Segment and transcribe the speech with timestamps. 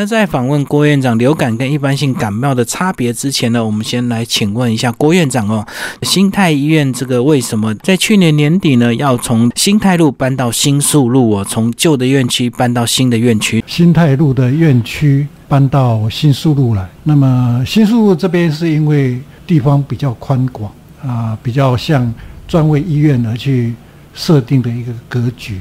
[0.00, 5.62] 那在访问郭院长流感跟一般性感冒的差别之前呢，我们先来请问一下郭院长哦，
[6.00, 13.62] 新泰医院这个为什么在去年年底呢要从新泰路搬到新宿路哦，从旧的院区搬到新的院区？
[13.66, 20.72] 新泰路的院区搬到新宿路来，那么新宿路这边是因为地方比较宽广
[21.02, 22.10] 啊，比较像
[22.48, 23.74] 专为医院而去
[24.14, 25.60] 设定的一个格局。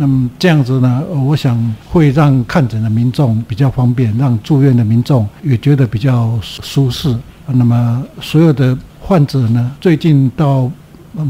[0.00, 7.14] 那么这样子呢，我想会让看诊的民众比较方便，让住院的民众也觉得比较舒适。
[7.46, 10.70] 那么所有的患者呢，最近到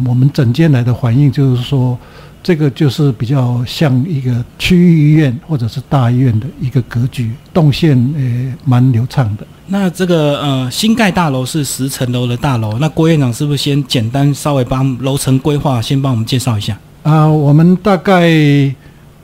[0.06, 1.98] 我们诊间来的反应就是说，
[2.44, 9.44] 这个就是比较像一个区域医院或者是大医院的一个格局，动线呃蛮流畅的。
[9.66, 16.78] 那这个呃新盖大楼是十层楼的大楼，那郭院长是不是先简单稍微帮楼层规划，先帮我们介绍一下？
[17.02, 18.30] 啊，我们大概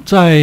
[0.04, 0.38] 在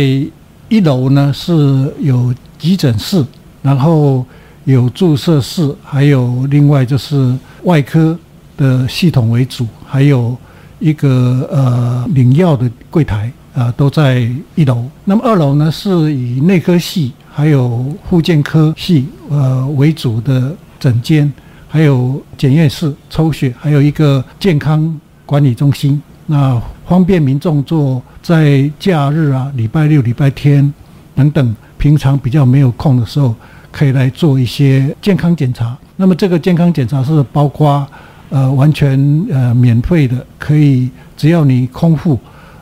[0.70, 3.26] 一楼呢是有急诊室，
[3.64, 4.24] 然后
[4.66, 8.18] 有注射室，还有另外就是外科
[8.56, 10.38] 的系统为主，还有
[10.78, 14.86] 一个呃领药的柜台啊，都在一楼。
[15.04, 21.32] 那么二楼呢是以内科系还有护健科系呃为主的诊间，
[21.68, 26.00] 还有检验室、抽血，还有一个健康管理中心。
[26.26, 30.74] 那方便民众做在假日啊、礼拜六、礼拜天
[31.14, 33.36] 等等，平常比较没有空的时候，
[33.72, 35.78] 可以来做一些健康检查。
[35.98, 37.86] 那么这个健康检查是包括
[38.30, 38.98] 呃完全
[39.30, 42.18] 呃免费的，可以只要你空腹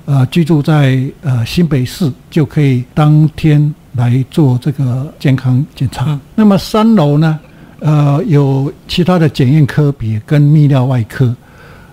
[0.06, 6.20] 呃居住在呃新北市，就可以当天来做这个健康检查。
[6.34, 7.40] 那么三楼呢，
[7.80, 11.36] 呃有其他的检验科别跟泌尿外科，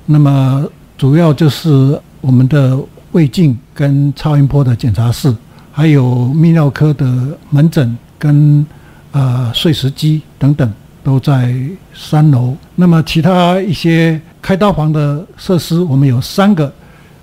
[0.06, 0.66] 那么。
[0.98, 2.76] 主要就是我们的
[3.12, 5.32] 胃镜跟超音波的检查室，
[5.70, 6.04] 还有
[6.34, 7.06] 泌尿科的
[7.50, 8.66] 门诊跟
[9.12, 10.70] 呃碎石机等等
[11.04, 11.54] 都在
[11.94, 12.56] 三楼。
[12.74, 16.72] 那么其他一些开刀房的设施，我们有三个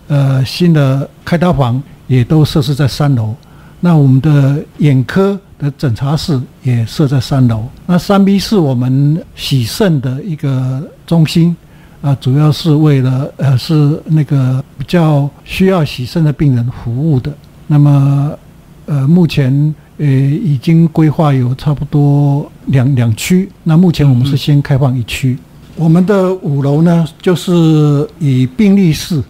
[0.07, 3.35] 呃新的开刀房也都设置在三楼。
[3.81, 7.65] 那我们的眼科的诊查室也设在三楼。
[7.85, 11.53] 那三 B 是我们洗肾的一个中心。
[12.01, 17.33] 啊，主要是为了呃，是那个比较需要洗肾的病人服务的。
[17.65, 18.37] 那么，
[18.85, 23.49] 呃，目前呃已经规划有差不多两两区。
[23.63, 25.35] 那目前我们是先开放一区。
[25.75, 29.23] 我们的五楼呢，就是以病历室、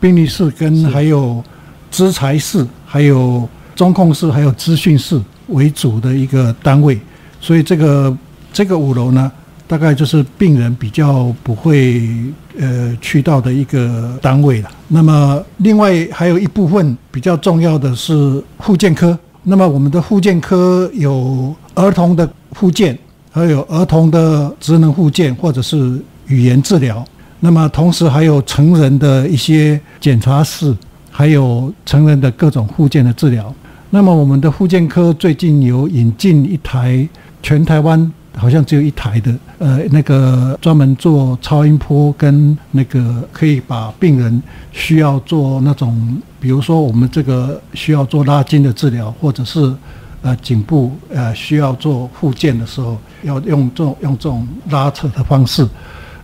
[0.00, 1.44] 病历室跟还有
[1.90, 3.46] 资材室、还有
[3.76, 6.98] 中控室、还有资讯室为主的一个单位。
[7.42, 8.16] 所以这个
[8.54, 9.30] 这个五楼呢。
[9.72, 12.02] 大概就是病人比较不会
[12.60, 14.68] 呃去到的一个单位了。
[14.86, 19.18] 那么另外还有一部分比较重要的是护健科。
[19.42, 22.98] 那么我们的护健科有儿童的护健，
[23.30, 27.02] 还有儿童的职能护健或者是语言治疗。
[27.40, 30.76] 那么同时还有成人的一些检查室，
[31.10, 33.50] 还有成人的各种护健的治疗。
[33.88, 37.08] 那么我们的护健科最近有引进一台
[37.42, 38.12] 全台湾。
[38.36, 49.74] 好像只有一台的，呃，那个专门做超音波跟那个可以把病人需要做那种，比如说我们这个需要做拉筋的治疗，或者是
[50.22, 55.68] 呃颈部呃需要做复健的时候，要用这种用这种拉扯的方式。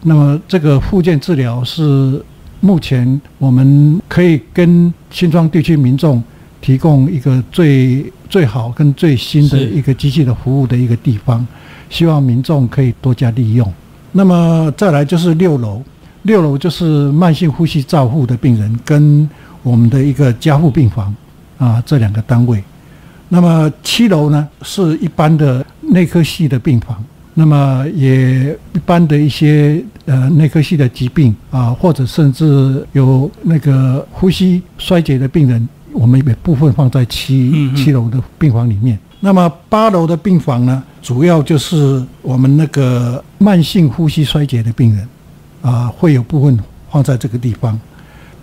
[0.02, 2.24] 那么这个复健治疗是
[2.60, 6.22] 目前我们可以跟新庄地区民众
[6.60, 11.46] 提供一个最最好跟最新的一个机器的服务的一个地方。
[11.90, 13.72] 希望民众可以多加利用。
[14.12, 15.82] 那么再来就是六楼，
[16.22, 19.28] 六楼就是慢性呼吸照护的病人跟
[19.62, 21.14] 我们的一个加护病房
[21.56, 22.62] 啊这两个单位。
[23.30, 27.02] 那么七楼呢是一般的内科系的病房，
[27.32, 38.98] 那么也一般的一些呃内科系的疾病啊，或者甚至有那个呼吸衰竭的病人，我们也部分放在七七楼的病房里面。
[39.20, 45.08] 那么八楼的病房呢，主要就是我们那个慢性呼吸衰竭的病人，
[45.60, 46.58] 啊，会有部分
[46.90, 47.78] 放在这个地方。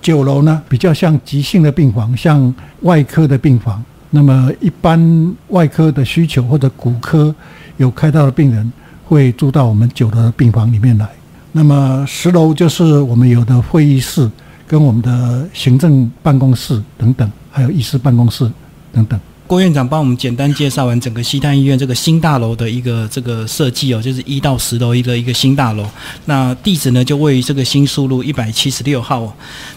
[0.01, 3.83] 九楼呢，比较像急性的病房，像外科的病房。
[4.11, 7.33] 那么一般外科的需求或者骨科
[7.77, 8.71] 有开刀的病人，
[9.05, 11.09] 会住到我们九楼的病房里面来。
[11.51, 14.29] 那么十楼就是我们有的会议室，
[14.67, 18.49] 跟我们的行政办公室等等，还有医师办公室
[18.91, 19.19] 等等。
[19.47, 25.85] 郭院长帮我们简单介绍完整个西滩医院这个新大楼的一个这个设计哦，就是一到十楼一个一个新大楼。
[26.25, 29.31] 那地址呢就位于这个新宿路一百七十六号哦。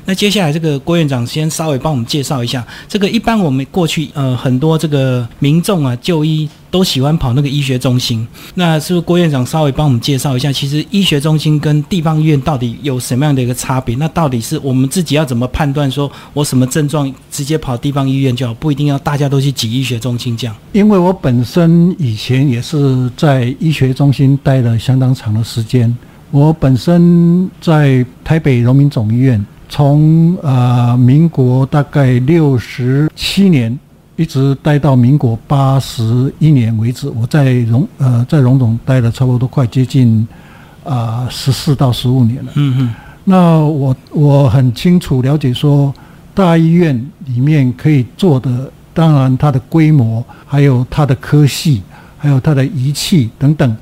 [0.06, 8.26] 那接下来这个郭院长先稍微帮我们介绍一下，这个一般我们过去呃很多这个民众啊就医都喜欢跑那个医学中心。
[8.54, 13.94] 那是不是郭院长稍微帮我们介绍一下，其实医学中心跟地方医院到底有什么样的一个差别？
[13.96, 20.56] 那到底是我们自己要怎么判断，说我什么症状直接跑地方医院就好，不一定要大家都去挤医学中心这样？
[20.72, 25.96] 因为我本身以前也是在医学中心待了相当长的时间，
[26.30, 29.44] 我本身在台北荣民总医院。
[29.70, 33.78] 从呃民国大概六十七年
[34.18, 40.26] 一直待到民国八十一年为止，我在荣呃在荣总待了差不多快接近
[40.82, 42.50] 啊十四到十五年了。
[42.56, 42.94] 嗯嗯。
[43.22, 45.94] 那我我很清楚了解说，
[46.34, 46.94] 大医院
[47.26, 51.80] 里面可以做的，当然它的规模，还有它的科系，
[52.18, 53.76] 还有它的仪器等等。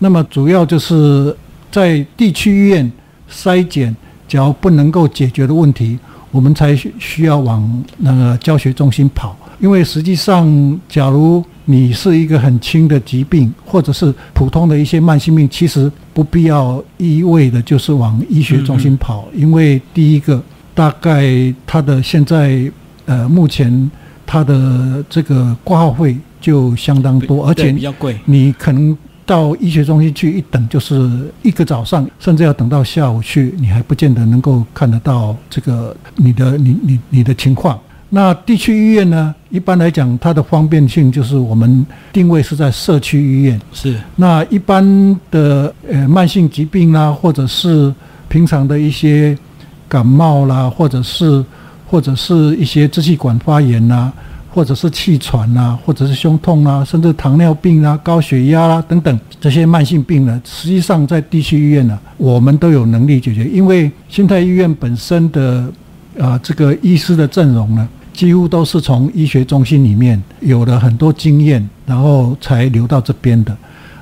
[0.00, 1.34] 那么主要就是
[1.70, 2.90] 在地区医院
[3.30, 3.94] 筛检。
[4.28, 5.96] 只要不能够解决的问题，
[6.32, 9.36] 我们才需要往那个教学中心跑。
[9.58, 19.26] 因为实际上，假如你是一个很轻的疾病，或者是普通的一些慢性病，其实不必要一味的就是往医学中心跑。
[19.34, 20.42] 因为第一个，
[20.74, 22.70] 大概他的现在
[23.06, 23.90] 呃，目前
[24.26, 28.96] 他的这个挂号费就相当多，而且比较贵，你可能。
[29.26, 31.10] 到医学中心去一等就是
[31.42, 37.76] 一个早上，甚至要等到下午去，你还不见得能够看得到这个你的你你你的情况。
[38.16, 39.34] 那地区医院呢？
[39.50, 41.84] 一般来讲，它的方便性就是我们
[42.14, 43.60] 定位是在社区医院。
[43.74, 43.94] 是。
[44.16, 44.82] 那一般
[45.30, 47.94] 的呃慢性疾病啦，或者是
[48.26, 49.36] 平常的一些
[49.86, 51.44] 感冒啦，或者是
[51.86, 54.10] 或者是一些支气管发炎呐。
[54.56, 63.44] 或者是气喘呐，或者是胸痛啊，甚至糖尿病啊、高血压啦等等这些慢性病呢，实际上在地区医院呢，我们都有能力解决。
[63.44, 65.70] 因为新泰医院本身的
[66.18, 67.86] 啊这个医师的阵容呢，
[68.16, 73.54] 几乎都是从医学中心里面有了很多经验，然后才留到这边的。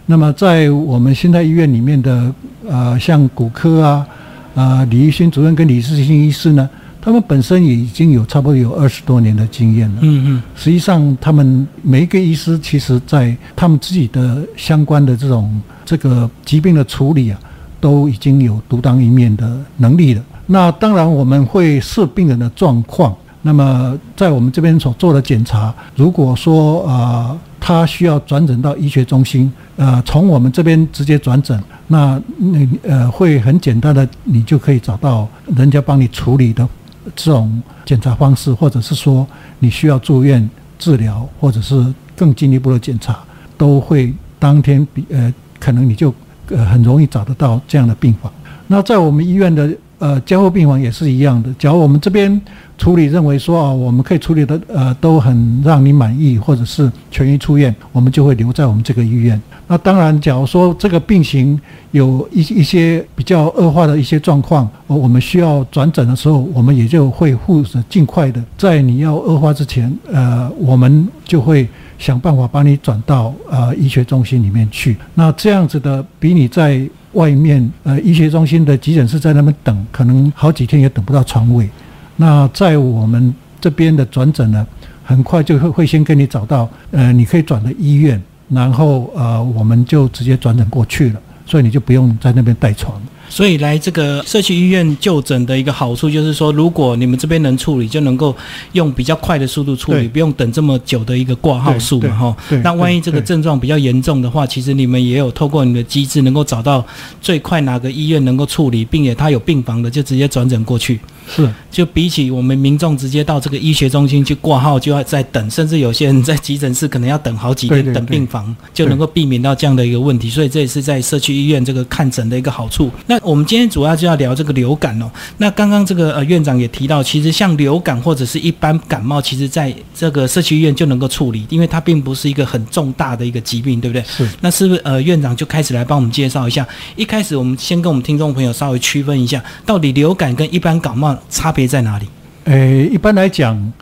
[0.07, 2.33] 那么在我们新泰医院里面的
[2.69, 4.07] 呃，像骨科啊
[4.55, 6.71] 啊李玉新主任跟李世新医师呢。
[7.05, 9.99] 他们本身也已经有差不多有二十多年的经验了。
[10.01, 17.39] 嗯嗯，实际上他们每一个医师，其实在他们自己的相关的这种这个疾病的处理啊，
[17.79, 20.23] 都已经有独当一面的能力了。
[20.47, 23.15] 那当然我们会视病人的状况，
[23.47, 36.67] 那么在我们这边所做的检查，如果说啊他需要转诊到医学中心，呃，从我们这边直接转诊，那那呃会很简单的，你就可以找到人家帮你处理的。
[37.15, 39.27] 这种检查方式，或者是说
[39.59, 40.49] 你需要住院
[40.79, 43.19] 治疗，或者是更进一步的检查，
[43.59, 46.13] 都会当天比呃，可能你就
[46.49, 48.33] 呃很容易找得到这样的病房。
[48.67, 51.53] 那在我们医院的呃监护病房也是一样的。
[51.59, 52.41] 假如我们这边
[52.77, 59.41] 处理认为说啊，我们可以处理的呃都很让你满意，或者是痊愈出院，我们就会留在我们这个医院。
[59.67, 61.59] 那当然，假如说这个病情
[61.93, 71.67] 有一一些比较恶化的一些状况，我们需要转诊的时候，我们也就会护士尽快的在你要恶化之前，呃，我们就会
[71.99, 74.97] 想办法把你转到呃医学中心里面去。
[75.15, 81.69] 那这样子的，比你在外面呃医学中心的急诊室在那边等，可能好几天也等不到床位。
[82.17, 84.65] 那在我们这边的转诊呢，
[85.03, 88.23] 很快就会会先给你找到呃你可以转的医院。
[88.51, 93.01] 然后呃，我们就直接转诊过去了，所以你就不用在那边带床。
[93.29, 98.35] 所以来这个社区医院就诊的一个好处就是说，如果你们这边能处理，就能够
[98.73, 102.37] 用比较快的速度处理，不用等这么久的一个挂号数嘛，哈。
[102.63, 106.85] 那万一这个症状比较严重的话，其实你们也有透过你的机制，能够找到
[107.21, 111.01] 最快哪个医院能够处理，并且他有病房的，就直接转诊过去。
[111.27, 120.29] 是，就比起我们民众直接到这个医学中心去挂号，就要在等，甚至有些人在急诊室可能要等好几天等病房，就能够避免到这样的一个问题。
[120.29, 122.91] 所以这也是在社区医院这个看诊的一个好处。
[123.07, 125.11] 那我们今天主要就要聊这个流感哦。
[125.39, 134.03] 那刚刚这个呃院长也提到，其实像流感或者是一般感冒，其实在这个社区医院就能够处理，因为它并不是一个很重大的一个疾病，对不对？
[134.05, 134.29] 是。
[134.41, 136.67] 那是不是呃院长就开始来帮我们介绍一下？
[136.97, 142.07] 一开始我们先跟我们听众朋友稍微区分一下，到底流感跟一般感冒差别在哪里？
[142.45, 143.73] 诶，一般来讲，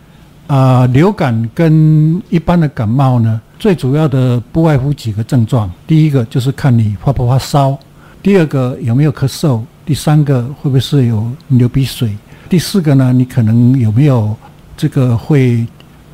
[0.46, 5.68] 啊，流感跟一般的感冒呢，最主要的不外乎几个症状。
[5.86, 7.76] 第一个就是看你发不发烧，
[8.22, 12.16] 第二个有没有咳嗽，第三个会不会是有流鼻水，
[12.48, 14.36] 第四个呢，你可能有没有
[14.76, 15.66] 这个会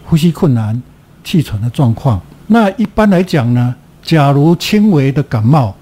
[0.04, 0.80] 呼吸困难、
[1.22, 2.20] 气喘的状况。
[2.46, 5.74] 那一般来讲呢，假如轻微的感冒，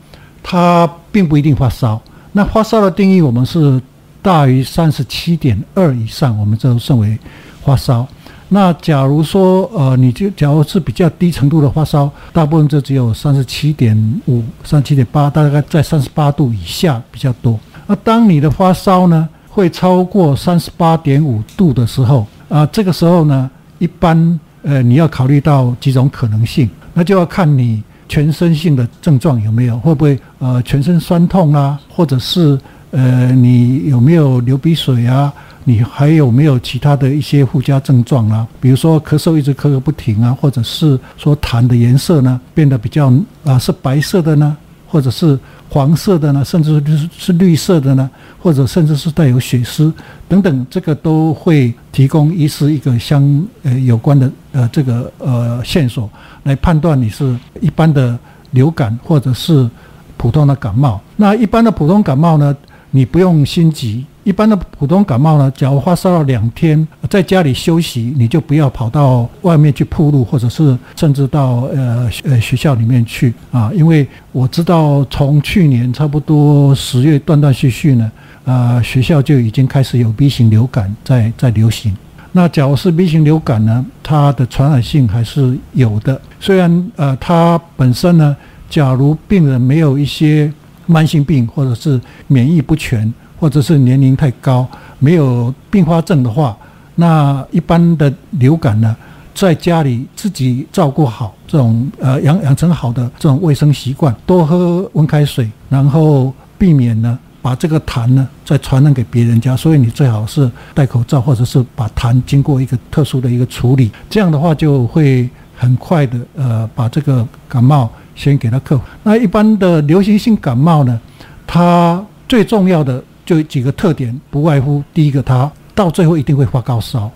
[0.43, 2.01] 它并不一定发烧。
[2.33, 3.81] 那发烧的定义，我们是。
[4.23, 7.17] 大于三十七点二以上，我们就称为
[7.65, 8.05] 发烧。
[8.49, 17.59] 那假如说呃，你就假如是比较低程度的发烧，大部分就只有三十七点五、三十七点八，大概在三十八度以下比较多。
[17.89, 32.57] 那当你的发烧呢会超过三十八点五度的时候啊，这个时候呢，一般呃你要考虑到几种可能性，那就要看你全身性的症状有没有，会不会呃全身酸痛啊，或者是
[32.93, 35.33] 呃你有没有流鼻水啊？
[35.69, 38.47] 你还有没有其他的一些附加症状啊？
[38.61, 44.57] 比如说咳嗽一直咳个不停啊，或者是说痰的颜色呢变得比较啊是白色的呢，
[44.87, 45.37] 或者是
[45.69, 48.09] 黄色的呢，甚至是是绿色的呢，
[48.41, 49.93] 或者甚至是带有血丝
[50.29, 56.09] 等等，这个都会提供医师一个相呃有关的呃这个呃线索
[56.45, 58.17] 来判断你是一般的
[58.53, 59.69] 流感或者是
[60.17, 61.01] 普通的感冒。
[61.17, 62.57] 那一般的普通感冒呢，
[62.93, 64.07] 你不用心急。
[64.27, 78.11] 一般的普通感冒呢，假如发烧了两天，在家里休息，你就不要跑到外面去铺路，或者是甚至到呃呃学校里面去啊，因为我知道从去年差不多十月断断续续呢，
[78.45, 81.97] 啊学校就已经开始有 B 型流感在在流行。
[82.33, 88.37] 那假如是 B 型流感呢，它的传染性还是有的，虽然呃它本身呢，
[88.69, 90.53] 假如病人没有一些
[90.87, 93.15] 慢性病或者是免疫不全。
[93.39, 94.67] 或者是年龄太高，
[94.99, 96.57] 没有并发症的话，
[96.95, 98.97] 那一般的流感呢，
[99.35, 109.55] 在家里自己照顾好这种呃养养成好的这种卫生习惯，多喝温开水，然后避免呢把这个痰呢再传染给别人家。
[109.55, 118.85] 所以你最好是戴口罩，或者是把痰经过一个特殊的一个处理，这样的话就会很快的呃把这个感冒先给他克服。
[119.03, 120.99] 那一般的流行性感冒呢，
[121.47, 123.05] 它最重要的。
[123.27, 127.11] 就几个特点，不外乎第一个，他到最后一定会发高烧。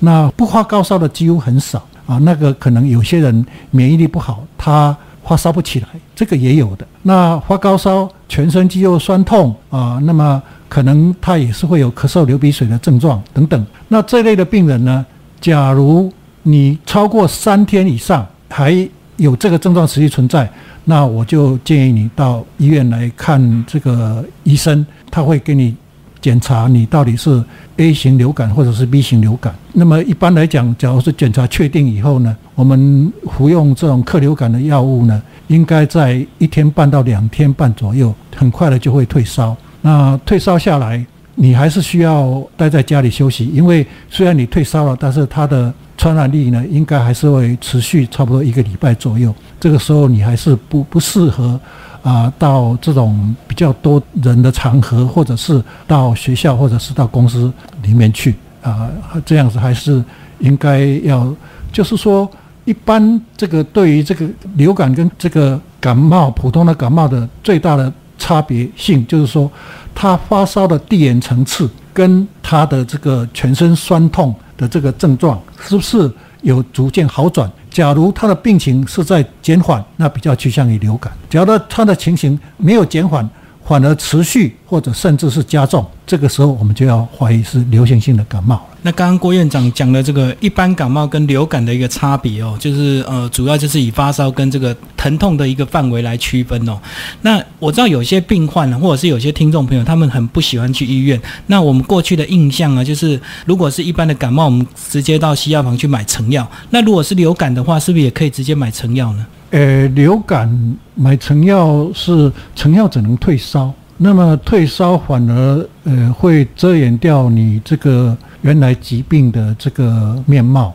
[0.00, 2.18] 那不发高烧的几乎很少啊。
[2.18, 6.86] 那个可能有些人免疫力不好，他发烧不起来，这个也有的。
[7.02, 13.64] 那发高烧、全身肌肉酸痛啊，那么可能他也是会有咳嗽、流鼻水的症状等等。
[13.88, 15.04] 那这类的病人呢，
[15.40, 20.50] 假如你超过三天以上还有这个症状持续存在，
[20.84, 24.84] 那我就建议你到医院来看这个医生。
[25.10, 25.76] 他会给你
[26.20, 27.42] 检查你到底是
[27.76, 29.54] A 型流感或者是 B 型流感。
[29.72, 39.56] 那么一般来讲，假如是检查确定以后呢，我们服用这种克流感的药物呢，应该在一天半到两天半左右，很快的就会退烧。
[39.82, 49.34] 那退烧下来，你还是需要待在家里休息，因为虽然你退烧了，但是它的传染力呢，应该还是会持续差不多一个礼拜左右。
[49.58, 51.60] 这个时候你还是不不适合。
[52.04, 57.50] 啊，到这种比较多人的场合，或者是到学校，或者是到公司
[57.82, 58.90] 里面去啊，
[59.24, 60.04] 这样子还是
[60.38, 61.34] 应该要，
[61.72, 62.30] 就是说，
[62.66, 67.90] 一般这个对于这个流感跟这个感冒普通的感冒的最大的
[68.24, 69.50] 差别性，就是说，
[69.94, 77.50] 他发烧的递延层次跟他的这个全身酸痛的这个症状，是不是有逐渐好转？
[77.70, 83.28] 假如他的病情是在减缓，那比较趋向于流感；假如他的情形没有减缓，
[83.66, 88.60] 反而持续或者甚至是加重，这个时候我们就要怀疑是流行性的感冒。
[88.82, 96.78] 那刚刚郭院长讲的这个一般感冒跟流感的一个差别哦，就是呃，主要就是以发烧跟这个疼痛的一个范围来区分哦。
[97.22, 101.18] 那我知道有些病患或者是有些听众朋友，他们很不喜欢去医院。
[101.46, 106.46] 那我们过去的印象啊，就是如果是一般的感冒，我们直接到西药房去买成药。
[106.68, 109.26] 那如果是流感的话，是不是也可以直接买成药呢？
[109.54, 113.72] 呃，流感买成药是成药只能退烧。
[113.96, 120.74] 那么退烧反而呃会遮掩掉你这个原来疾病的这个面貌。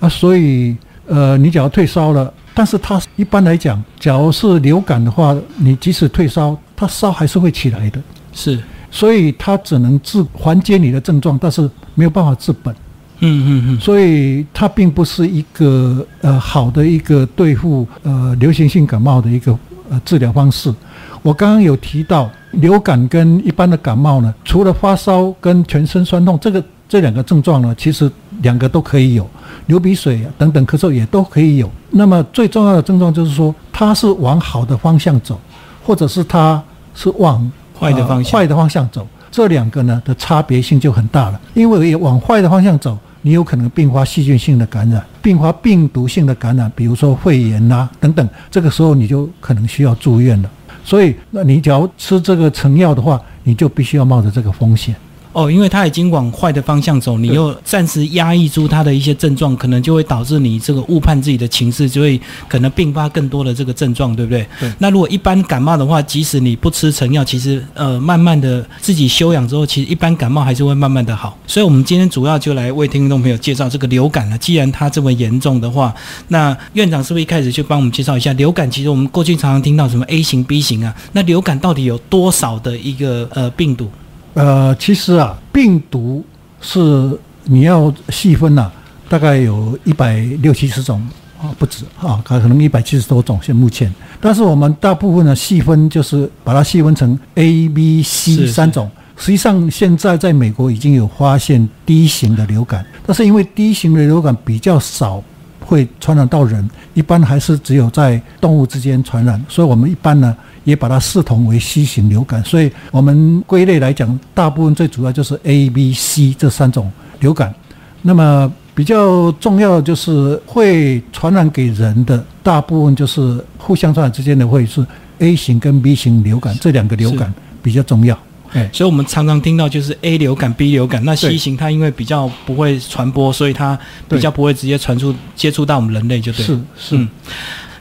[0.00, 0.74] 啊，所以
[1.06, 8.00] 呃你只要退烧了，但是它一般来讲，假如是流感的话，你即使退烧，它烧还是会起来的，
[8.32, 8.58] 是，
[8.90, 12.74] 所以它只能治缓解你的症状，但是没有办法治本，
[13.20, 19.58] 嗯嗯嗯，所以它并不是一个呃好的一个对付呃流行性感冒的一个
[19.90, 20.74] 呃治疗方式。
[21.22, 22.30] 我刚刚有提到。
[22.52, 29.28] 流感跟一般的感冒呢，除了发烧跟全身酸痛这个这两个症状呢，其实两个都可以有，
[29.66, 31.70] 流鼻水等等咳嗽也都可以有。
[31.90, 35.38] 那么最重要的症状就是说，它是往好的方向走，
[35.84, 36.62] 或者是它
[36.94, 39.06] 是往坏的方向坏的方向走，
[39.36, 41.38] 这两个呢的差别性就很大了。
[41.52, 50.50] 因为往坏的方向走，你有可能并发细菌性的感染，并发病毒性的感染，比如说肺炎呐等等，这个时候你就可能需要住院了。
[50.82, 54.96] 所以，那你只要吃这个成药的话，你就必须要冒着这个风险。
[55.36, 64.46] 哦，因为它已经往坏的方向走，你又暂时压抑住它的一些症状，可能就会导致你这个误判自己的情势，就会可能并发更多的这个症状，对不对？
[64.58, 71.36] 对那如果一般感冒的话，即使你不吃成药，其实呃慢慢的自己休养之后，其实一般感冒还是会慢慢的好。
[71.46, 74.38] 所以我们今天主要就来为听众朋友介绍这个流感了。
[74.38, 75.94] 既然它这么严重的话，
[76.28, 78.70] 那院长是不是一开始就帮我们介绍一下流感？
[78.70, 83.90] 其实我们过去常常听到什么 A 型、B 型啊，那流感到底有多少的一个呃病毒？
[84.36, 86.22] 呃，其实啊，病毒
[86.60, 88.70] 是你要细分呐、
[89.08, 91.00] 大概有一百六七十种
[91.40, 93.40] 啊，不止啊，可能一百七十多种。
[93.42, 93.90] 现目前，
[94.20, 98.90] 但是我们大部分的细分就是把它细分成 A、B、C 三种。
[99.16, 105.22] 实际上，现在在美国已经有发现 D 型的流感，但是因为 D 型的流感比较少
[105.60, 112.44] 会传染到人，一般还是只有在动物之间传染，所以我们一般呢也把它视同为 C 型流感。
[112.44, 117.54] 所以我们归类来讲，大部分最主要就是 A、B、C 这三种流感。
[118.02, 124.84] 那么比较重要的就是会传染给人的，大部分就是互相传染之间的会是
[125.20, 127.32] A 型跟 B 型流感这两个流感
[127.62, 128.18] 比较重要。
[128.52, 133.76] 哎，所以我们常常听到就是 A 流感、B 流感，那 C 型它因为比较不会传播，所以它
[134.08, 136.32] 比较不会直接传出接触到我们人类，就。
[136.32, 136.96] 是是。
[136.96, 137.08] 嗯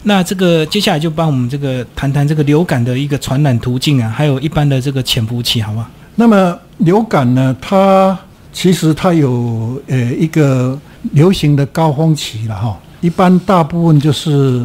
[0.08, 5.88] 那这个接下来就帮我们这个谈谈这个流感的一个传染途径啊，还有一般的这个潜伏期，好吗？
[6.14, 8.16] 那么流感呢，它
[8.54, 10.80] 其实它有呃一个
[11.14, 12.78] 流行的高峰期了哈。
[13.02, 14.64] 一般大部分就是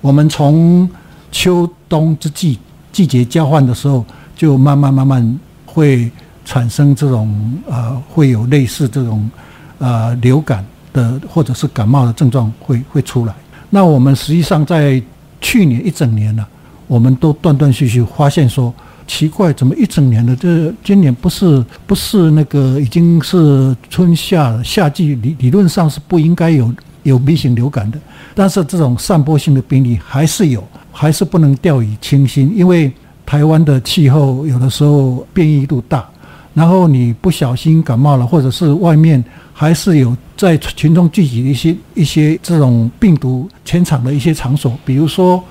[0.00, 0.90] 我们从
[1.30, 2.58] 秋冬之际
[2.90, 4.04] 季节交换的时候，
[4.36, 6.10] 就慢慢慢慢会
[6.44, 9.30] 产生这种呃会有类似这种
[9.78, 13.32] 呃流感的或者是感冒的症状会会出来。
[13.70, 15.00] 那我们实际上在
[15.40, 16.44] 去年一整年呢、
[16.86, 18.74] 我们都断断续续发现说，
[19.06, 26.72] 奇怪，怎么一整年的这今年不是不是那个已经是春夏，夏季理理论上是不应该有
[27.04, 27.98] 有 B 型流感的，
[28.34, 30.62] 但是这种散播性的病例还是有，
[30.92, 32.92] 还是不能掉以轻心，因为
[33.24, 36.08] 台湾的气候有的时候变异度大，
[36.52, 45.42] 然后你不小心感冒了，或者是外面还是有在群众聚集的一些一些这种病毒潜藏的一些场所，比如说，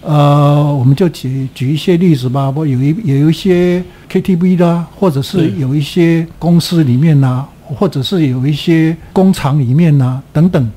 [0.00, 10.70] 呃，我们就举举一些例子吧，我有一有一些 KTV 啦，或者是有一些公司里面呐、或者是有一些工厂里面呐、等等，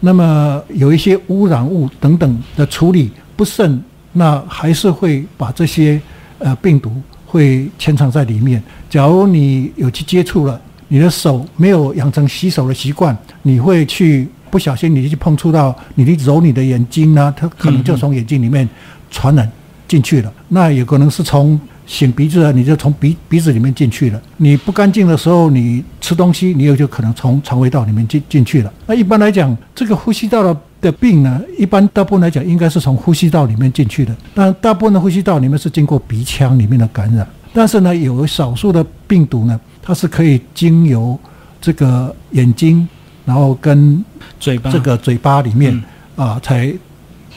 [0.00, 6.00] 那么有一些污染物等等的处理不慎，那还是会把这些
[6.38, 6.92] 呃病毒
[7.34, 8.62] 会潜藏在里面。
[8.88, 18.68] 假如你有去接触了，你的手没有养成洗手的习惯，你会去不小心你就去碰触到，你去揉你的眼睛啊，它可能就从眼睛里面
[19.10, 19.50] 传染
[19.88, 20.32] 进去了。
[20.46, 24.22] 那有可能是从擤鼻子啊，你就从鼻鼻子里面进去了。
[24.36, 28.72] 你不干净的时候，你吃东西，你也就可能从肠胃道里面进进去了。
[28.86, 34.14] 那一般来讲，这个呼吸道的的病呢，一般大部分来讲应该是从呼吸道里面进去的。
[34.34, 41.18] 但大部分的呼吸道里面是经过鼻腔里面的感染，但是呢，有少数的病毒呢，它是可以经由
[41.58, 42.86] 这个眼睛，
[43.24, 44.04] 然后跟
[44.38, 45.74] 嘴巴这个嘴巴里面
[46.16, 46.72] 嗯啊，才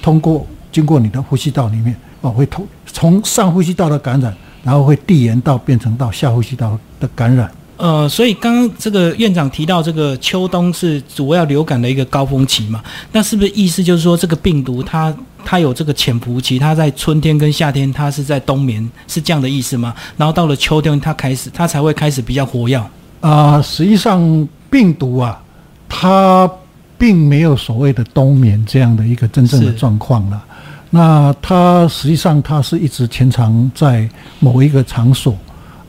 [0.01, 7.49] 通过经过你的呼吸道里面哦，会通从上呼吸道的感染，然后会递延到变成到下呼吸道的感染。
[7.77, 12.83] 呃，所以刚刚这个院长提到，这个秋冬是主要流感的一个高峰期嘛？
[13.11, 19.93] 那是不是意思就是说，这个病毒它它有这个潜伏期，它在春天跟夏天它是在冬眠，是这样的意思吗？
[20.17, 22.81] 然后到了秋天，它开始它才会开始比较活跃。
[23.21, 25.41] 啊、实际上病毒啊，
[25.87, 26.49] 它
[26.97, 30.43] 并没有所谓的冬眠这样的一个真正的状况了。
[30.89, 34.09] 那它实际上它是一直潜藏在
[34.39, 35.37] 某一个场所，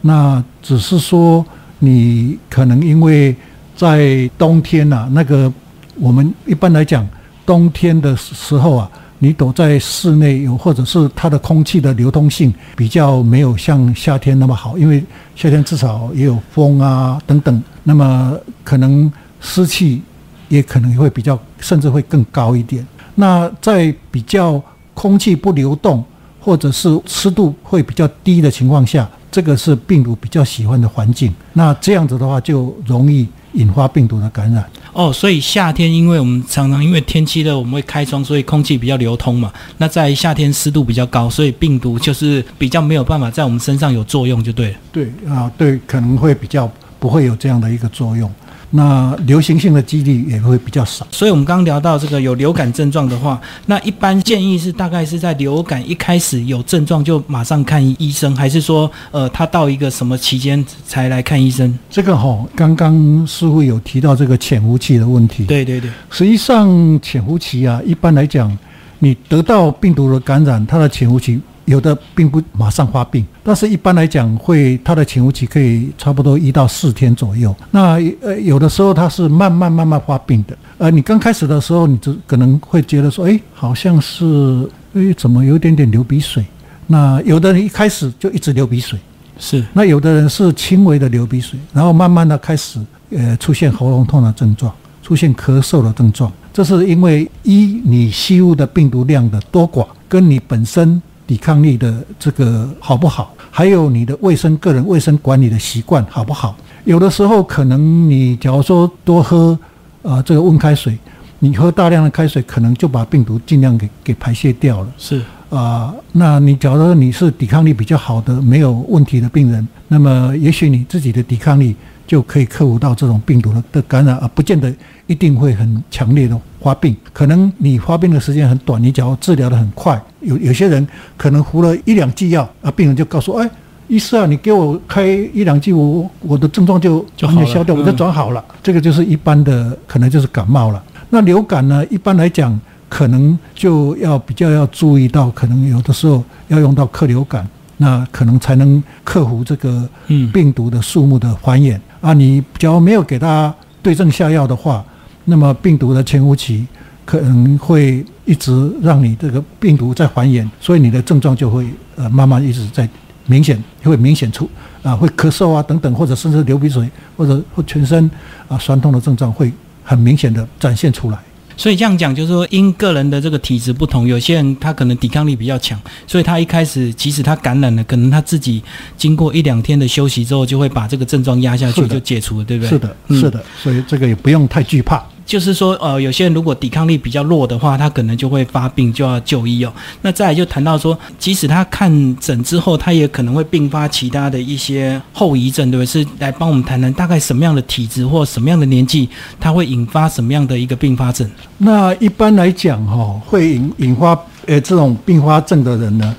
[0.01, 1.45] 那只是说
[1.79, 3.35] 你可能因为
[3.77, 5.53] 在冬天呐、那个
[5.97, 7.07] 我们一般来讲
[7.47, 15.03] 冬天的时候啊，你躲在室内有，或者是它的空气的流通性比较没有像夏天那么好，因为
[15.35, 19.11] 夏天至少也有风啊等等，那么可能
[19.41, 20.03] 湿气
[20.49, 22.87] 也可能会比较，甚至会更高一点。
[23.15, 24.61] 那在比较
[24.95, 26.05] 空气不流动，
[26.41, 31.33] 或者是湿度会比较低的情况下，这个是病毒比较喜欢的环境。
[31.53, 34.69] 那这样子的话，就容易引发病毒的感染。
[34.93, 39.53] 哦，所以夏天，因为我们常常因为天气热，我们会开窗，所以空气比较流通嘛。
[39.77, 44.77] 那在夏天湿度比较高，所以病毒就是比较没有办法在我们身上有作用，就对了。
[44.91, 48.29] 对啊，对，可能会比较不会有这样的一个作用。
[48.71, 51.07] 那流行性的几率也会比较少。
[51.11, 61.79] 所以，我们刚刚聊到这个有流感症状的话，那一般建议是大概是在流感一开始有症状就马上看医生，还是说，呃，他到一个什么期间才来看医生？
[61.89, 65.45] 这个哈，刚刚似乎有提到这个潜伏期的问题。
[65.45, 66.69] 对对对，实际上
[67.01, 68.57] 潜伏期啊，一般来讲，
[68.99, 71.41] 你得到病毒的感染，它的潜伏期。
[71.69, 77.55] 有的并不马上发病，但是一般来讲会它的潜伏期可以差不多一到四天左右。
[77.71, 80.57] 那呃有的时候它是慢慢慢慢发病的。
[80.79, 86.43] 呃，你刚开始的时候，你就可能会觉得说，哎，好像是哎怎么有点点流鼻水。
[86.87, 88.99] 那有的人一开始就一直流鼻水，
[89.39, 89.63] 是。
[89.75, 96.33] 那有的人是轻微的流鼻水，然后慢慢的开始呃出现喉咙痛的症状，出现咳嗽的症状。
[96.51, 101.03] 这是因为一你吸入的病毒量的多寡，跟你本身。
[101.29, 103.35] 抵抗力的这个好不好？
[103.51, 106.57] 还有你的卫生、个人卫生管理的习惯好不好？
[106.85, 109.57] 有的时候可能你假如说多喝
[110.03, 110.99] 啊这个温开水，
[111.39, 114.89] 你喝大量的开水，可能就把病毒尽量给给排泄掉了。
[114.97, 121.77] 是啊，那你假如说你是抵抗力比较好的、没有问题的病人，那么也许你自己的抵抗力。
[122.09, 124.75] 就可以克服到这种病毒的的感染，而不见得
[125.07, 126.97] 一定会很强烈的发病。
[127.13, 130.03] 可能你发病的时间很短，你只要治疗的很快。
[130.21, 133.49] 有有些人可能服了一两剂药，啊，病人就告诉哎，
[133.89, 138.43] 医师啊，你给我开一两剂，我我的症状就完全消掉，我就转好了。
[138.63, 140.83] 这个就是一般的，可能就是感冒了。
[141.11, 147.47] 那流感呢，一般来讲，可能就要比较要注意到，可能有的时候要用到克流感。
[147.81, 149.89] 那可能才能克服这个
[150.33, 152.13] 病毒的数目的繁衍啊！
[152.13, 154.85] 你假如没有给他对症下药的话，
[155.25, 156.67] 那么病毒的潜伏期
[157.05, 162.89] 可能会一直让你这个病毒在繁衍，所以你的症状就会呃慢慢一直在
[163.27, 164.49] 明显会明显出
[164.83, 168.11] 啊，会咳嗽啊等等，或者甚至流鼻水或者或全身
[168.49, 171.19] 啊酸痛的症状会很明显的展现出来。
[171.59, 178.63] 所以这样讲，就是说，因个人的这个体质不同，有些人他可能抵抗力比较强，所以他一开始即使他感染了，可能他自己
[178.97, 182.71] 经过一两天的休息之后，就会把这个症状压下去，就解除了，对不对？
[182.71, 185.05] 是的，是的，所以这个也不用太惧怕。
[185.29, 189.71] 就是说，呃，有些人如果抵抗力比较弱的话，他可能就会发病，就要就医哦。
[190.01, 195.87] 那再来就谈到说，即使他看诊之后，他也可能会并发其他的一些后遗症，对不对？
[195.87, 199.07] 是来帮我们谈谈大概什么样的体质或什么样的年纪，
[199.39, 201.31] 他会引发什么样的一个并发症？
[201.59, 206.17] 那一般来讲，哈，会引引发呃这种并发症的人呢，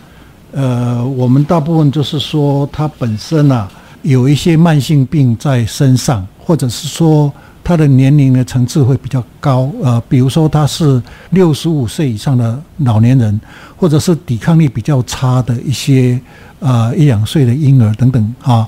[0.51, 3.67] 呃，我们大部分就是说他本身啊
[4.03, 7.33] 有一些慢性病在身上，或者是说。
[7.69, 13.39] 他的年龄的层次会比较高，呃，比如说他是六十五岁以上的老年人，
[13.77, 16.19] 或者是抵抗力比较差的一些
[16.61, 18.67] 呃一两岁的婴儿等等啊。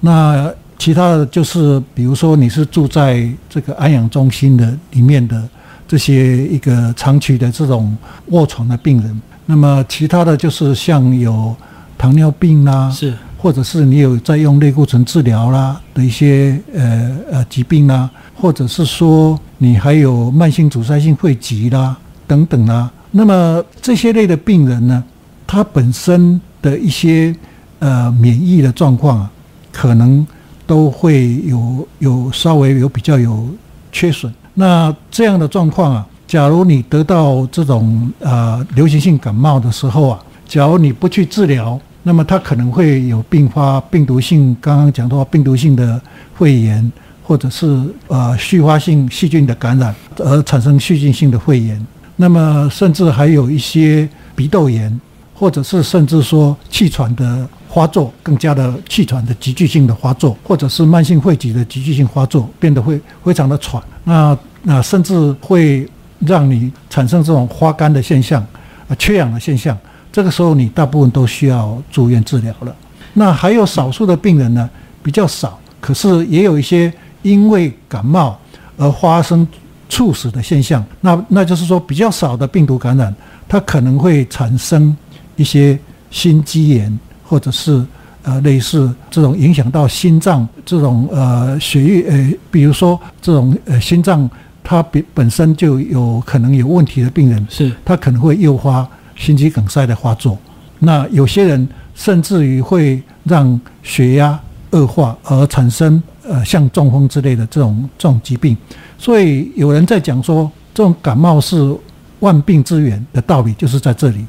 [0.00, 5.48] 那其他的就是，比如说你是住在这个安养中心的里面的
[5.86, 7.96] 这些一个长期的这种
[8.30, 9.22] 卧床的病人。
[9.46, 11.54] 那么其他的就是像有
[11.96, 18.10] 糖尿病啦，是，或者是你有在用类固醇治疗啦的一些呃呃疾病啦。
[18.34, 21.94] 或者是说你还有慢性阻塞性肺疾啦
[22.26, 25.04] 等等啦，那么这些类的病人呢，
[25.46, 27.36] 他本身的一些
[27.80, 29.30] 呃免疫的状况啊，
[29.70, 30.26] 可能
[30.66, 33.46] 都会有有稍微有比较有
[33.92, 34.32] 缺损。
[34.54, 46.00] 那这样的状况啊，假如你得到这种呃流行性感冒的时候啊，假如你不去治疗，那么它可能会有并发病毒性，刚刚讲到病毒性的
[46.34, 46.90] 肺炎。
[47.22, 51.86] 或者是呃续发性细菌的感染而产生细菌性的肺炎，
[52.16, 55.00] 那么甚至还有一些鼻窦炎，
[55.32, 68.44] 或者是甚至说气喘的发作，更加的气喘的急剧性的发作，或者是慢性肺疾的急剧性发作，变得会非常的喘，那那甚至会让你产生这种发干的现象，
[68.88, 69.78] 啊缺氧的现象，
[70.12, 72.74] 这个时候你大部分都需要住院治疗了。
[73.12, 74.68] 那还有少数的病人呢，
[75.02, 76.92] 比较少，可是也有一些。
[77.22, 78.40] 因为感冒
[78.78, 79.46] 而发生
[79.90, 83.14] 猝死的现象，那那就是说比较少的病毒感染，
[83.46, 84.96] 它可能会产生
[85.36, 85.78] 一些
[86.10, 87.84] 心肌炎，或者是
[88.22, 94.26] 呃类似这种影响到心脏这种呃血液呃，比如说这种呃心脏
[94.64, 98.88] 它本本身就有可能有问题的病人，是它可能会诱发
[99.20, 100.36] 心肌梗塞的发作。
[100.80, 104.36] 那有些人甚至于会让血压
[104.70, 106.02] 恶化而产生。
[106.22, 108.56] 呃，像中风之类的这种这种疾病，
[108.96, 111.76] 所以有人在讲说，这种感冒是
[112.20, 114.24] 万病之源的道理，就是在这里。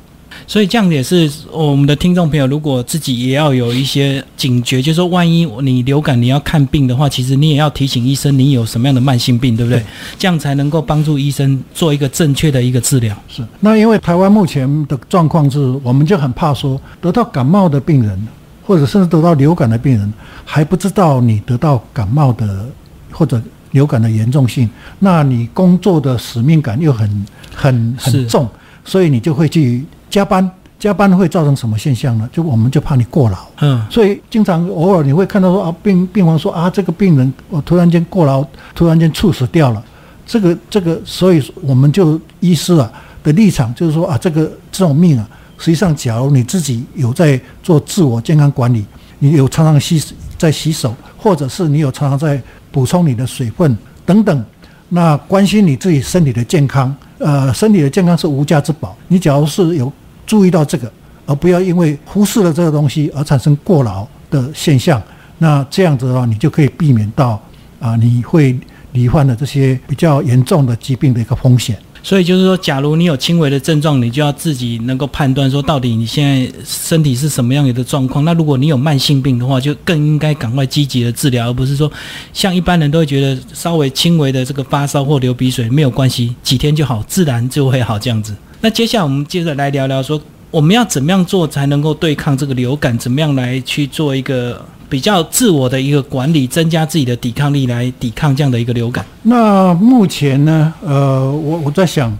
[0.47, 9.83] 所以这样也是我们的听众朋友，如果自己也要有一些警觉，就是说万一你流感你要看病的话，其实你也要提醒医生你有什么样的慢性病，对不对？
[10.17, 13.15] 这样才能够帮助医生做一个正确的一个治疗。
[13.27, 13.43] 是。
[13.59, 18.27] 那因为台湾目前的状况是，我们就很怕说得到感冒的病人，
[18.65, 20.13] 或者甚至得到流感的病人，
[20.43, 22.65] 还不知道你得到感冒的
[23.11, 23.41] 或者
[23.71, 28.49] 流感的严重性，那你工作的使命感又很很很重，
[28.83, 29.85] 所以你就会去。
[30.11, 32.29] 加班加班会造成什么现象呢？
[32.33, 38.45] 就我们就怕你过劳，嗯，所以经常偶尔你会看到说啊，病病房说啊，这个病人我突然间过劳，
[38.75, 39.83] 突然间猝死掉了。
[40.25, 42.91] 这个这个，所以我们就医师啊
[43.23, 48.85] 的立场就是说啊，这个这种命啊，实际上假如你自己有在做自我健康管理，
[49.19, 50.01] 你有常常洗
[50.37, 54.45] 在洗手，或者是你有常常在补充你的水分等等，
[54.89, 58.95] 那关心你自己身体的健康，呃，身体的健康是无价之宝。
[59.07, 59.91] 你假如是有
[60.25, 60.91] 注意到这个，
[61.25, 65.01] 而不要因为忽视了这个东西而产生过劳的现象。
[65.37, 67.41] 那这样子的话，你就可以避免到
[67.79, 68.57] 啊，你会
[68.91, 71.77] 罹患的这些比较严重的疾病的一个风险。
[72.03, 78.25] 所以就是说，假如你有轻微的症状，你就要自己能够判断说，到底你现在身体是什么样的状况。
[78.25, 81.91] 那如果你有慢性病的话，就更应该赶快积极的治疗，而不是说
[82.33, 88.35] 像一般人都会觉得稍微轻微的这个发烧或流鼻水没有关系，几天就好，自然就会好这样子。
[88.63, 90.21] 那接下来我们接着来聊聊，说
[90.51, 92.95] 我们要怎么样做才能够对抗这个流感？
[92.95, 99.03] 怎么样来去做一个比较自我的一个管理，增加自己的抵抗力，来抵抗这样的一个流感？
[99.23, 102.15] 那目前呢，呃，我我在想，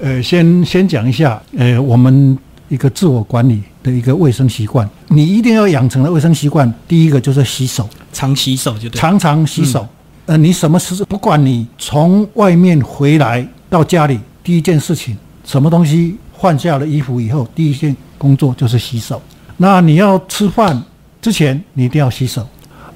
[0.00, 2.36] 呃，先先讲一下，呃，我们
[2.68, 9.86] 一个自我管理的一个卫生习惯，你一定要养成的卫生习惯，第一个就是洗手，常洗手就对，常常洗手。
[10.26, 15.16] 呃，你什么事，不管你从外面回来到家里，第一件事情。
[15.50, 19.20] 什么东西换下了衣服以后，第一件工作就是洗手。
[19.56, 20.80] 那你要吃饭
[21.20, 22.46] 之前，你一定要洗手。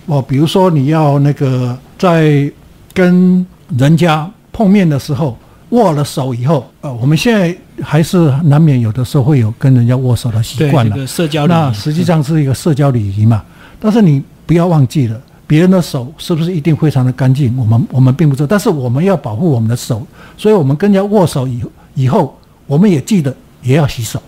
[0.06, 2.48] 哦，比如说你要那个在
[2.92, 3.44] 跟
[3.76, 5.36] 人家碰面的时候
[5.70, 11.04] 握了手以后，呃，我们现在还是难免有的时候会有跟人家握手的习惯了。
[11.08, 13.42] 社交那实际上是一个社交礼仪嘛。
[13.80, 17.52] 但是你不要忘记了，别人的手是不是一定非常的干净？
[17.58, 21.60] 我们我们并不知道，但是我们要保护我们的手，所以我们跟人家握手以
[21.94, 22.32] 以后。
[22.66, 24.22] 我们也记得也要洗手，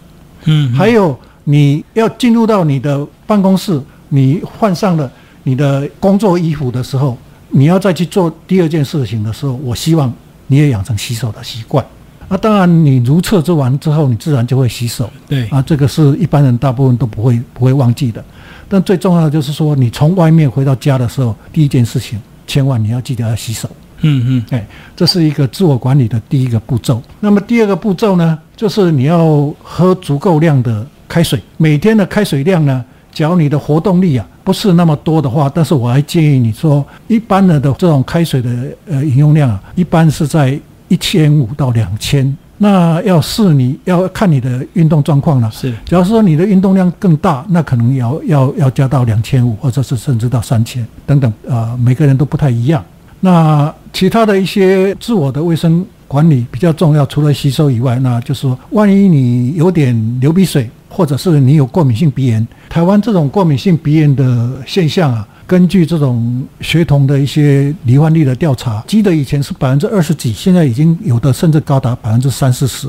[0.44, 5.10] 嗯，还有你要进入到你的办公室，你换上了
[5.42, 7.16] 你的工作衣服的时候，
[7.50, 10.12] 你要再去做第二件事情的时候，我希望
[10.48, 11.84] 你也养成洗手的习惯。
[12.28, 18.24] 那当然，你如厕做完之后，你自然就会洗手，对，啊，这个是一般人大部分都不会不会忘记的。
[18.68, 23.70] 但最重要的就是说，你从外面回到家的时候，第一件事情，千万你要记得要洗手。
[24.02, 27.02] 嗯嗯，哎，这是一个自我管理的第一个步骤。
[27.20, 31.40] 那么第二个步骤呢，就是你要喝足够量的开水。
[31.56, 38.50] 每天的开水量呢，假如你的活动力啊不是那么多的话，但是我还建议你说，一般的的这种开水的
[38.86, 42.36] 呃饮用量啊，一般是在一千五到两千。
[42.58, 45.50] 那要视你要看你的运动状况了。
[45.50, 51.30] 是，假如说你的运动量更大，那可能要要要加到两千五，或者是甚至到三千等等。
[51.46, 52.82] 啊，每个人都不太一样。
[53.26, 72.86] 那其他的一些自我的卫生管理比较重要，除了吸收以外，那就是说，万一你有点流鼻水，或者是你有过敏性鼻炎，台湾这种过敏性鼻炎的现象啊，根据这种学童的一些罹患率的调查，记得以前是百分之二十几，现在已经有的甚至高达百分之三四十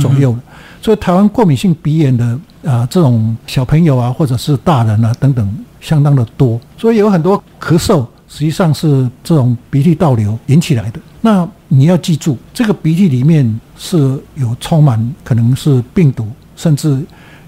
[0.00, 0.40] 左右了。
[0.82, 5.48] 所以台湾过敏性鼻炎的啊这种小朋友啊，或者是大人啊等等，
[5.80, 8.04] 相当的多，所以有很多咳嗽。
[8.28, 11.00] 实际上是这种鼻涕倒流引起来的。
[11.20, 13.96] 那你要记住，这个鼻涕里面是
[14.36, 17.02] 有充满可能是病毒，甚至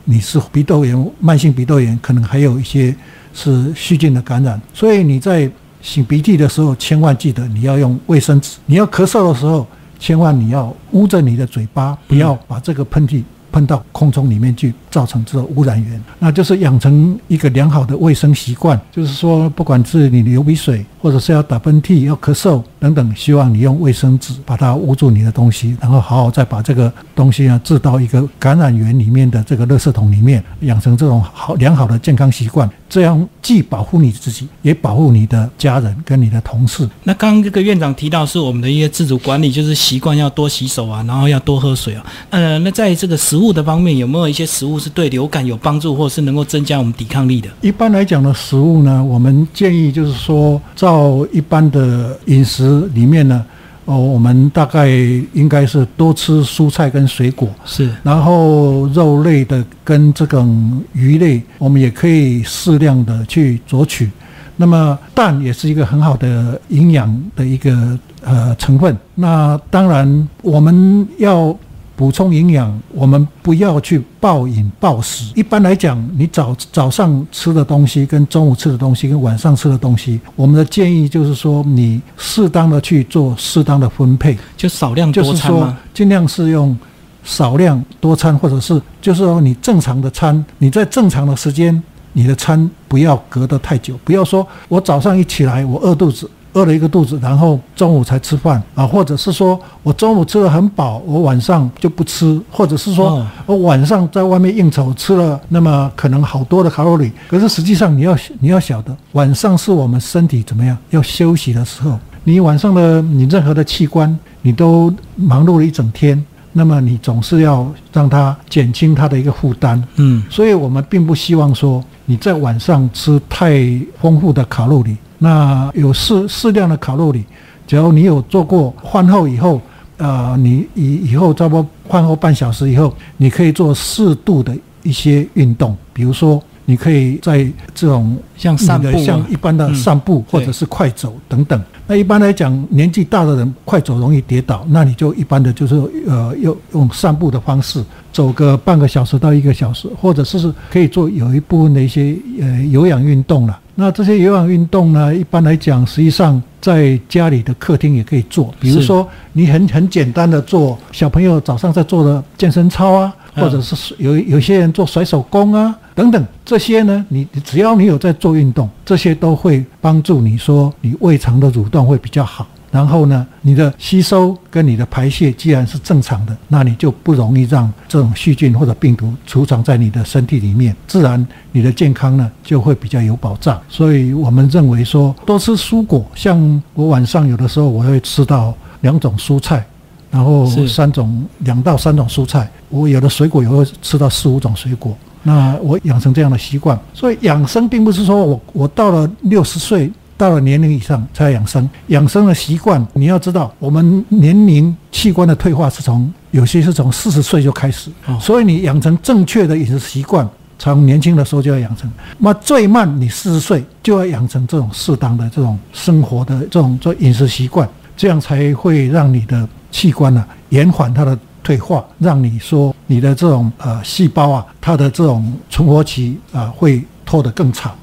[0.04, 2.94] 你是鼻窦炎、慢性鼻窦炎，可能还有一些
[3.32, 4.60] 是细菌的感染。
[4.74, 5.48] 所以你在
[5.82, 8.56] 擤鼻涕的时候，千万记得你要用卫生纸。
[8.66, 9.66] 你要咳嗽的时候，
[9.98, 13.22] 千万你要捂着你的嘴巴，不要把这个喷嚏。
[13.52, 18.80] 喷到空中里面去，造成这个污染源，那就是养成一个良好的卫生习惯。
[18.90, 32.68] 就是说，不管是你流鼻水，或者是要打喷嚏、要咳嗽等等，希望你用卫生纸把它捂住你的东西，然后好好再把这个东西啊置到一个感染源里面的这个垃圾桶里面，养成这种好良好的健康习惯。
[32.88, 36.88] 这样既保护你自己，也保护你的家人跟你的同事。
[37.04, 42.04] 那刚刚这个院长提到是我们的一些自主管理，就是习惯要多洗手啊，然后要多喝水啊。
[42.30, 47.48] 呃，那在这个食物的方面，有没有一些食物是对流感有帮助，或是能够增加我们抵抗力的？
[47.62, 53.44] 一般来讲的食物呢，我们建议就是说，照一般的饮食里面呢，
[53.86, 54.88] 哦，我们大概
[55.32, 64.10] 应该是多吃蔬菜跟水果，是，然后肉类的跟这种鱼类，我们也可以适量的去酌取。
[64.56, 68.94] 那么蛋也是一个很好的营养的一个呃成分。
[69.14, 71.56] 那当然我们要
[72.00, 75.30] 补充营养，我们不要去暴饮暴食。
[75.36, 85.78] 一般来讲，你早早上吃的东西跟中午吃的东西跟晚上吃的东西，我们的建议就是说，你适当的去做适当的分配，就少量就是说多餐吗？
[85.92, 86.74] 尽量是用
[87.22, 91.82] 少量多餐，或者是就是说你正常的餐，你在正常的时间，
[92.14, 96.30] 你的餐不要隔得太久，不要说我早上一起来我饿肚子。
[96.52, 103.26] 饿了一个肚子，然后中午才吃饭啊，或者是说我中午吃的很饱，我晚上就不吃，或者是说哦。
[103.46, 123.52] 我晚上在外面应酬吃了那么可能好多的卡路里，可是实际上你要你要晓得，晚上是我们身体怎么样要休息的时候，你晚上的你任何的器官你都忙碌了一整天，那么你总是要让它减轻它的一个负担，嗯，所以我们并不希望说你在晚上吃太
[124.00, 127.24] 丰富的卡路里，那有适适量的卡路里，
[127.66, 129.60] 只要你有做过饭后以后，
[129.98, 141.60] 呃，你以以后差不多饭后半小时以后，你可以做适度的一些运动，比如说你可以在这种像散步像啊，一般的嗯散步或者是快走等等。
[141.88, 145.74] 那一般来讲，年纪大的人快走容易跌倒，那你就一般的就是
[146.06, 153.58] 呃用用散步的方式，走个半个小时到一个小时，或者是是可以做有一部分的一些呃有氧运动了。
[153.74, 172.46] 那这些有氧运动呢，一般来讲，实际上在家里的客厅也可以做，比如说你很很简单的做小朋友早上在做的健身操啊，嗯或者是有有些人做甩手工啊等等，这些呢，你你只要你有在做运动，这些都会帮助你说你胃肠的蠕动会比较好。
[172.70, 183.60] 然后呢，你的吸收跟你的排泄既然是正常的，那你就不容易让这种细菌或者病毒储藏在你的身体里面，自然你的健康呢就会比较有保障。
[183.68, 189.62] 所以我们认为说，多吃蔬果，像我晚上有的时候我会吃到两种蔬菜，
[190.10, 194.96] 然后三种两到三种蔬菜，我有的水果也会吃到四五种水果。
[195.22, 210.28] 那我养成这样的习惯，所以养生并不是说我我到了六十岁到了年龄以上才要养生，养生的习惯你要知道，我们年龄器官的退化是从有些是从四十岁就开始，哦所以你养成正确的饮食习惯，
[210.58, 211.90] 从年轻的时候就要养成。
[212.18, 227.74] 那最慢你四十岁就要养成这种适当的这种生活的这种做饮食习惯，这样才会让你的器官呢、延缓它的退化，让你说你的这种呃细胞啊，它的这种存活期啊会拖得更长。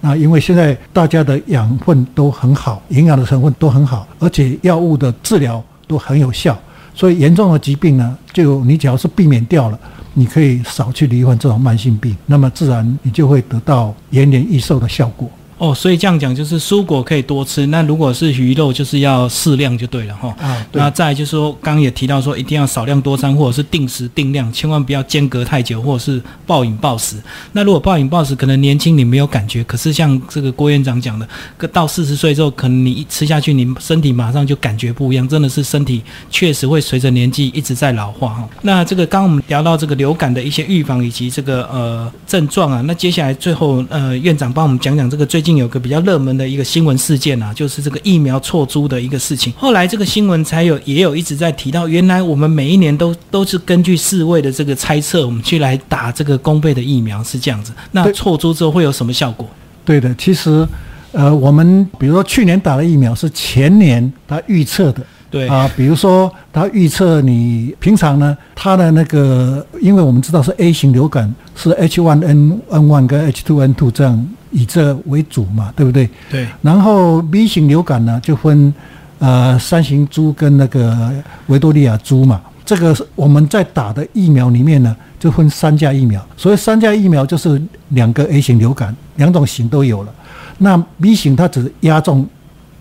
[0.00, 6.56] 那因为现在大家的养分都很好，营养的成分都很好，而且药物的治疗都很有效，
[6.94, 9.78] 所以严重的疾病呢，就你只要是避免掉了，
[10.14, 15.28] 你可以少去罹患这种慢性病，那么自然你就会得到延年益寿的效果。
[15.58, 20.28] 哦，所以这样讲就是蔬果可以多吃，那如果是鱼肉就是要适量就对了哈。
[20.38, 27.16] 啊，那再来就是说，刚刚也提到说，一定要少量多餐，或者是定时定量，千万不要间隔太久，或者是暴饮暴食。
[27.52, 38.48] 那如果暴饮暴食，可能年轻你没有感觉，可是像这个郭院长讲的，个到四十岁之后，可能你一吃下去，你身体马上就感觉不一样，真的是身体确实会随着年纪一直在老化哈。
[38.60, 49.52] 那这个刚刚我们聊到这个流感的一些预防以及这个呃症状啊，那接下来最后呃院长帮我们讲讲这个最近有个比较热门的一个新闻事件啊，就是这个疫苗错租的一个事情。
[49.56, 57.72] 后来这个新闻才有也有一直在提到，原来我们每一年都都是根据世卫的这个猜测，我们去来打这个公费的疫苗是这样子。
[57.92, 59.48] 那错租之后会有什么效果？
[59.84, 60.66] 对的，其实，
[61.12, 74.26] 呃，我们比如说去年打的疫苗是前年他预测的，对，啊，比如说他预测你平常呢，他的那个，因为我们知道是 A 型流感是 H1N N1 跟 H2N2 这样
[74.56, 76.08] 以这为主嘛，对不对？
[76.30, 78.72] 对，然后 B 型流感呢就分
[79.18, 81.12] 呃三型猪跟那个
[81.48, 82.40] 维多利亚猪嘛。
[82.64, 86.20] 这个是我们在打的疫苗里面呢，就分三价疫苗。
[86.36, 90.12] 所以三价疫苗就是两个 A 型流感，两种型都有了。
[90.58, 92.26] 那 B 型它只压中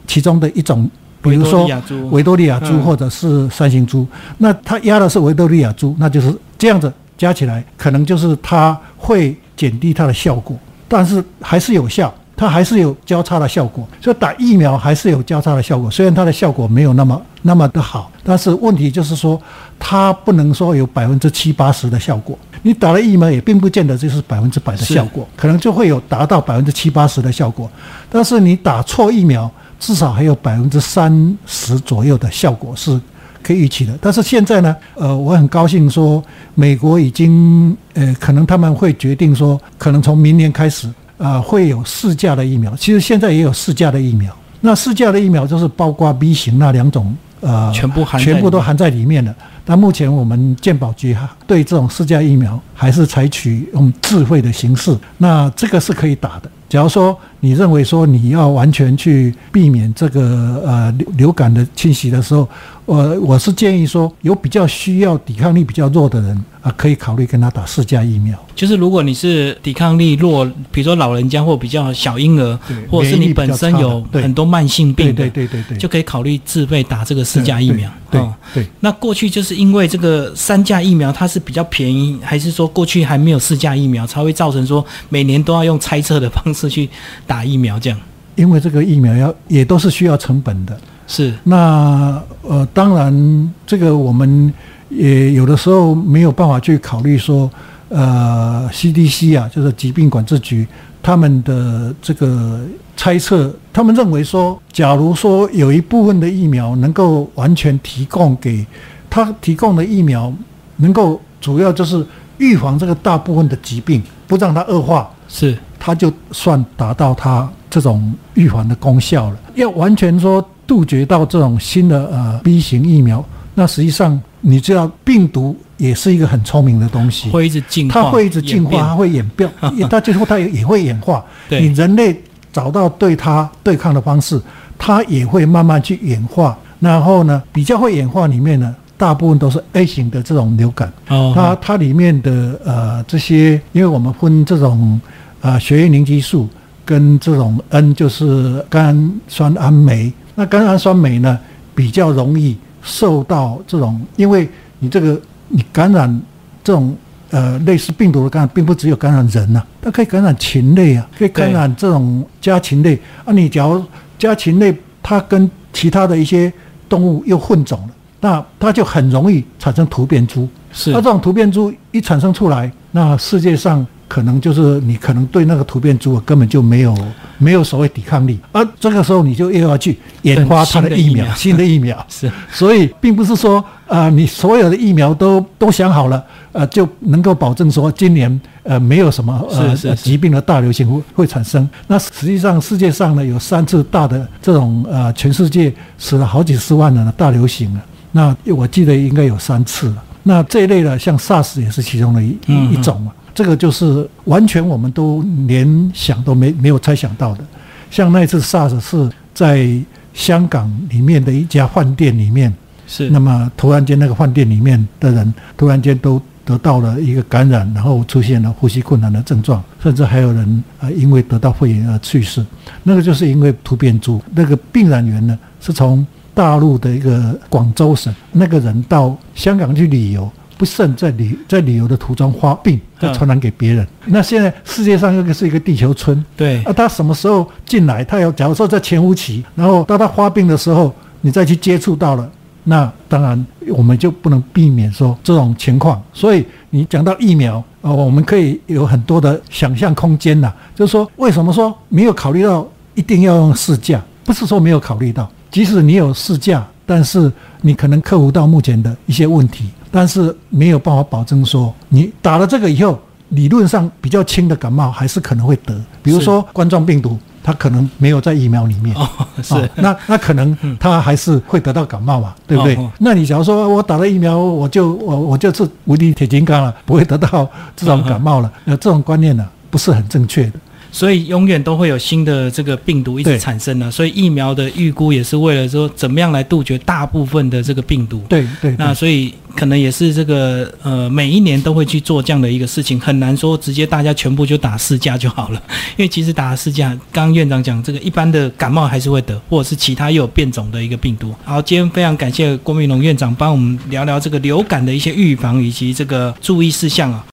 [0.07, 0.89] 其中的一种，
[1.21, 1.69] 比如说
[2.09, 4.07] 维多利亚猪嗯或者是三型猪，
[4.37, 19.39] 那它压的是维多利亚猪，那就是这样子加起来，可能就是它会减低它的效果，但是还是有效，它还是有交叉的效果，所以打疫苗还是有交叉的效果，虽然它的效果没有那么那么的好，但是问题就是说，
[19.79, 22.37] 它不能说有百分之七八十的效果。
[22.61, 27.69] 你打了疫苗也并不见得就是百分之百的效果，可能就会有达到百分之七八十的效果。
[28.09, 29.49] 但是你打错疫苗，
[29.79, 32.99] 至少还有百分之三十左右的效果是
[33.45, 33.93] 可以预期的。
[34.01, 36.23] 但是现在呢，呃，我很高兴说，
[36.55, 40.89] 美国已经呃，可能他们会决定说，可能从明年开始，
[41.19, 42.75] 啊，会有四价的疫苗。
[42.75, 49.33] 其实现在也有四价的疫苗，那四价的疫苗就是包括 B 型那两种，呃，全部含全部都含在里面的。
[49.67, 56.49] 但目前我们健保局哈对这种四价疫苗还是采取用智慧的形式，那这个是可以打的。
[56.69, 62.47] 假如说你认为说你要完全去避免这个呃流流感的侵袭的时候，
[62.85, 68.37] 我我是建议说有比较需要抵抗力比较弱的人啊，可以考虑跟他打四价疫苗。
[68.55, 72.57] 就是如果你是抵抗力弱，比如说老人家或比较小婴儿，
[72.89, 77.89] 或者是你本身有很多慢性病的，对对对对，就可以考虑自费打这个四价疫苗。
[78.11, 78.21] 对
[78.53, 78.67] 对。
[78.79, 86.87] 那过去就是因为这个三价疫苗它是比较便宜，还是说过去还没有四价疫苗，才会造成说每年都要用猜测的方式去
[87.25, 87.99] 打疫苗这样？
[88.35, 90.77] 因为这个疫苗要也都是需要成本的。
[91.07, 91.33] 是。
[91.43, 94.53] 那呃，当然这个我们
[94.89, 97.49] 也有的时候没有办法去考虑说。
[97.87, 100.67] 呃，CDC 啊，就是疾病管制局，
[101.03, 102.59] 他们的这个
[102.97, 108.65] 猜测，他们认为说，假如说有一部分的疫苗能够完全提供给
[109.07, 110.33] 他提供的疫苗，
[110.77, 112.03] 能够主要就是
[112.39, 119.37] 预防这个大部分的疾病，不让它恶化，是，他就算达到他这种预防的功效了。
[119.55, 123.21] 要完全说杜绝到这种新的呃 B 型疫苗，
[123.53, 125.53] 那实际上你知道病毒。
[125.77, 129.51] 也是一个很聪明的东西，会一直进化，它会一直进化，它会演变，
[129.91, 131.21] 它最后它也也会演化。
[131.49, 132.17] 你人类
[132.53, 134.41] 找到对它对抗的方式，
[134.77, 136.57] 它也会慢慢去演化。
[136.79, 140.93] 然后呢，比较会演化里面呢，大部分都是 A 型的这种流感。
[141.09, 144.97] 哦，它它里面的呃这些，因为我们分这种
[145.41, 146.47] 呃血液凝集素
[146.85, 151.37] 跟这种 N 就是甘酸胺酶，那甘氨酸酶呢
[151.73, 154.47] 比较容易受到这种，因为
[154.79, 155.19] 你这个。
[155.47, 156.21] 你感染
[156.63, 156.93] 这种
[157.29, 163.31] 呃类似病毒的感染，并不只有感染人呐，它可以感染禽类啊，可以感染这种家禽类啊。
[163.31, 163.81] 你假如
[164.17, 166.51] 家禽类它跟其他的一些
[166.89, 170.49] 动物又混种了，那它就很容易产生突变株。
[170.73, 173.85] 是，那这种突变株一产生出来，那世界上。
[174.15, 176.95] 可能就是你可能对那个突变株根本就没有
[177.37, 191.69] 没有所谓抵抗力，而这个时候你就又要去研发它的疫苗， 新的疫苗是，所以并不是说啊，你所有的疫苗都都想好了，呃，就能够保证说今年呃没有什么呃疾病的大流行会会产生。
[191.87, 197.81] 那实际上世界上呢有三次大的这种呃全世界死了好几十万人的大流行了，
[198.13, 200.01] 那我记得应该有三次了。
[200.23, 202.37] 那这一类的像 SARS 也是其中的一
[202.71, 203.11] 一种嘛。
[203.35, 207.43] 这个就是完全我们都连想都没没有猜想到的，
[207.91, 209.69] 像那次 SARS 是在
[210.13, 212.51] 香港里面的一家饭店里面，
[212.87, 222.45] 是那么突然间那个饭店里面的人突然间都得到了一个感染，然后出现了呼吸困难的症状，甚至还有人啊因为得到肺炎而去世，
[222.83, 224.21] 那个就是因为突变株。
[224.33, 230.31] 那个病染源呢是从大陆的一个广州省那个人到香港去旅游。
[230.57, 233.85] 不慎在旅在旅游的途中发病，再传染给别人。
[234.05, 236.63] 那现在世界上又是一个地球村，对。
[236.63, 238.03] 啊，他什么时候进来？
[238.03, 242.29] 他有，假如说在前五期，然后到他发病的时候，你再去接触到了，
[242.63, 246.01] 那当然我们就不能避免说这种情况。
[246.13, 250.53] 所以你讲到疫苗啊，我们可以有很多的想象空间呐。
[250.73, 254.01] 就是说，为什么说没有考虑到一定要用试驾？
[254.23, 257.31] 不是说没有考虑到，即使你有试驾，但是
[257.61, 259.69] 你可能克服到目前的一些问题。
[259.95, 265.73] 但是没有办法保证说，你打了这个以后，理论上比较轻的感冒还是可能会得。
[266.03, 268.93] 比如说冠状病毒，它可能没有在疫苗里面，
[269.41, 272.77] 是那那可能它还是会得到感冒嘛，对不对？
[272.99, 278.51] 那你假如说我打了疫苗，我就我我就是无敌铁金刚了，不会得到这种感冒了。
[278.65, 280.59] 那这种观念呢，不是很正确的。
[280.95, 288.23] 所以永远都会有新的这个病毒一直产生呢，所以疫苗的预估也是为了说怎么样来杜绝大部分的这个病毒。
[288.29, 288.73] 对对。
[288.79, 295.61] 那所以可能也是这个呃每一年都会去做这样的一个事情，很难说直接大家全部就打四价就好了，
[295.97, 301.35] 因为其实打四价，刚刚院长讲这个一般的感冒还是会得，或者是其他又有变种的一个病毒。
[301.43, 307.21] 好，今天非常感谢郭明龙院长帮我们聊聊这个流感的一些预防以及这个注意事项啊。